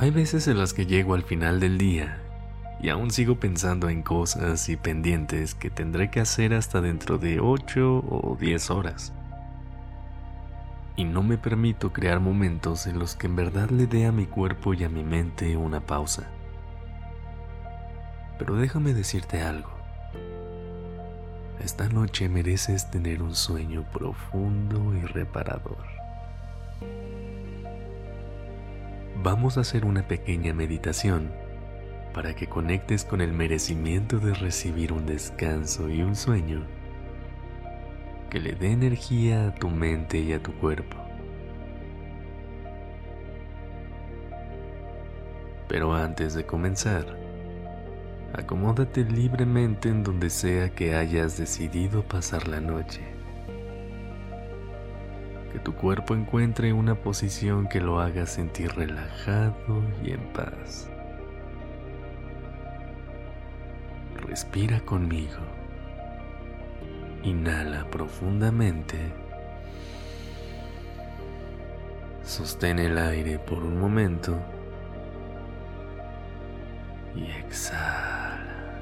[0.00, 2.22] Hay veces en las que llego al final del día
[2.80, 7.38] y aún sigo pensando en cosas y pendientes que tendré que hacer hasta dentro de
[7.38, 9.12] 8 o 10 horas
[10.96, 14.24] y no me permito crear momentos en los que en verdad le dé a mi
[14.24, 16.30] cuerpo y a mi mente una pausa.
[18.38, 19.68] Pero déjame decirte algo.
[21.62, 25.84] Esta noche mereces tener un sueño profundo y reparador.
[29.22, 31.30] Vamos a hacer una pequeña meditación
[32.14, 36.64] para que conectes con el merecimiento de recibir un descanso y un sueño
[38.30, 40.96] que le dé energía a tu mente y a tu cuerpo.
[45.68, 47.04] Pero antes de comenzar,
[48.32, 53.19] acomódate libremente en donde sea que hayas decidido pasar la noche.
[55.64, 60.88] Tu cuerpo encuentre una posición que lo haga sentir relajado y en paz.
[64.26, 65.38] Respira conmigo.
[67.22, 68.96] Inhala profundamente.
[72.24, 74.38] Sostén el aire por un momento
[77.14, 78.80] y exhala.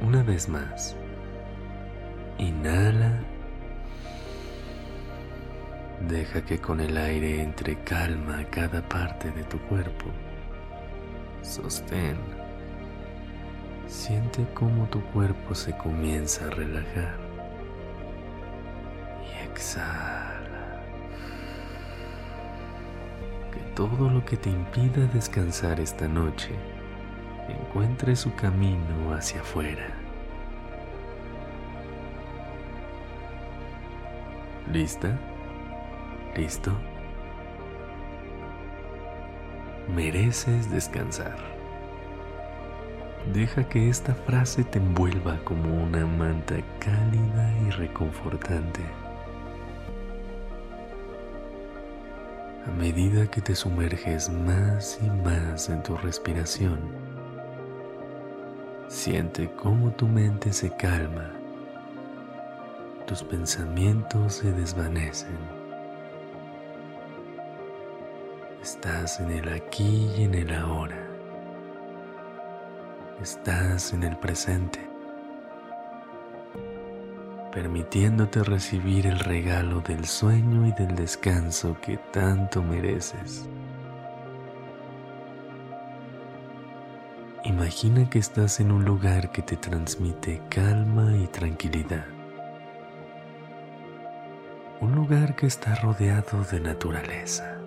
[0.00, 0.96] Una vez más.
[2.40, 3.20] Inhala.
[6.08, 10.06] Deja que con el aire entre calma cada parte de tu cuerpo.
[11.42, 12.16] Sostén
[13.86, 17.14] Siente cómo tu cuerpo se comienza a relajar.
[19.20, 20.80] Y exhala.
[23.52, 26.54] Que todo lo que te impida descansar esta noche
[27.48, 29.99] encuentre su camino hacia afuera.
[34.72, 35.18] ¿Lista?
[36.36, 36.70] ¿Listo?
[39.92, 41.36] Mereces descansar.
[43.32, 48.82] Deja que esta frase te envuelva como una manta cálida y reconfortante.
[52.64, 56.78] A medida que te sumerges más y más en tu respiración,
[58.86, 61.39] siente cómo tu mente se calma,
[63.10, 65.36] tus pensamientos se desvanecen.
[68.62, 71.08] Estás en el aquí y en el ahora
[73.20, 74.78] estás en el presente,
[77.52, 83.48] permitiéndote recibir el regalo del sueño y del descanso que tanto mereces.
[87.42, 92.19] Imagina que estás en un lugar que te transmite calma y tranquilidad.
[94.80, 97.58] Un lugar que está rodeado de naturaleza.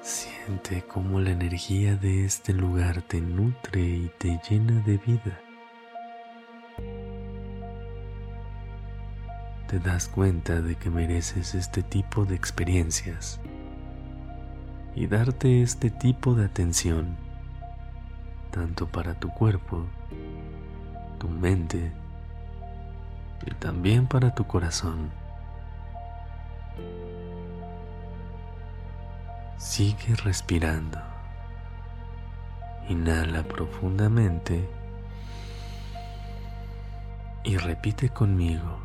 [0.00, 5.40] Siente cómo la energía de este lugar te nutre y te llena de vida.
[9.66, 13.40] Te das cuenta de que mereces este tipo de experiencias
[14.94, 17.16] y darte este tipo de atención,
[18.52, 19.86] tanto para tu cuerpo,
[21.24, 21.90] tu mente
[23.46, 25.10] y también para tu corazón.
[29.56, 30.98] Sigue respirando.
[32.90, 34.68] Inhala profundamente
[37.42, 38.78] y repite conmigo,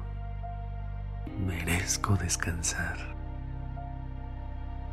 [1.45, 2.95] merezco descansar.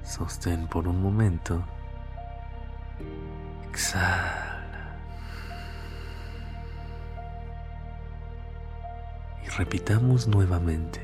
[0.03, 1.63] Sostén por un momento.
[3.71, 4.46] Exhala.
[9.57, 11.01] Repitamos nuevamente.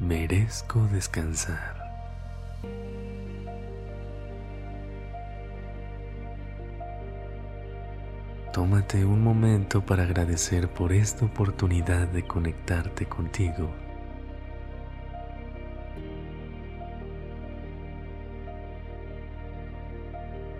[0.00, 1.76] Merezco descansar.
[8.52, 13.70] Tómate un momento para agradecer por esta oportunidad de conectarte contigo.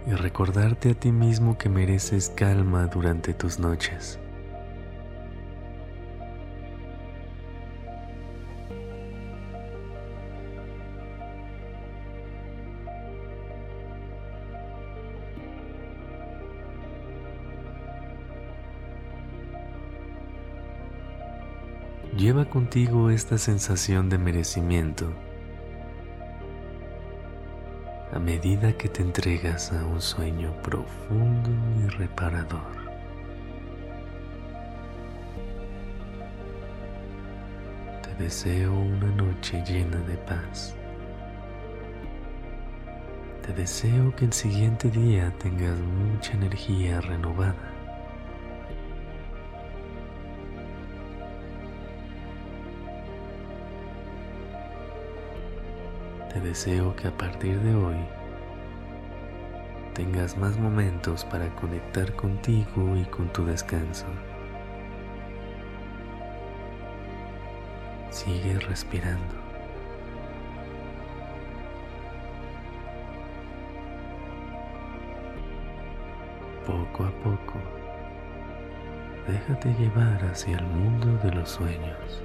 [0.06, 4.20] Y recordarte a ti mismo que mereces calma durante tus noches.
[22.14, 25.12] Lleva contigo esta sensación de merecimiento
[28.12, 31.50] a medida que te entregas a un sueño profundo
[31.84, 32.76] y reparador.
[38.02, 40.74] Te deseo una noche llena de paz.
[43.44, 47.75] Te deseo que el siguiente día tengas mucha energía renovada.
[56.46, 57.96] Deseo que a partir de hoy
[59.94, 64.06] tengas más momentos para conectar contigo y con tu descanso.
[68.10, 69.34] Sigue respirando.
[76.64, 77.54] Poco a poco,
[79.26, 82.22] déjate llevar hacia el mundo de los sueños.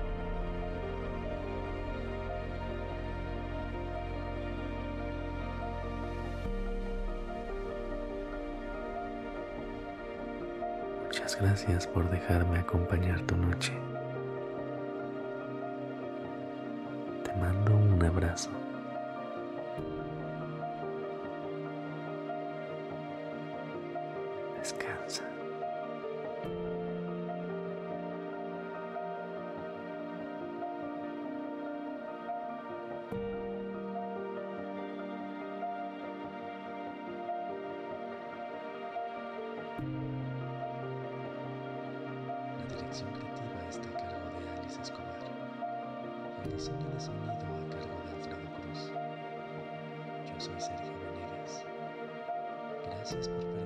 [11.31, 13.71] Muchas gracias por dejarme acompañar tu noche.
[17.23, 18.49] Te mando un abrazo.
[24.59, 25.23] Descansa.
[42.91, 45.15] Dirección creativa está a cargo de Alice Escobar
[46.43, 48.91] el diseño de sonido a cargo de Alfredo Cruz.
[50.27, 51.63] Yo soy Sergio Venegas.
[52.83, 53.60] Gracias por